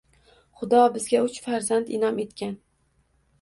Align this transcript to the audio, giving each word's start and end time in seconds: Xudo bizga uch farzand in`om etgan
Xudo 0.61 0.79
bizga 0.95 1.21
uch 1.27 1.37
farzand 1.49 1.93
in`om 1.99 2.19
etgan 2.25 2.57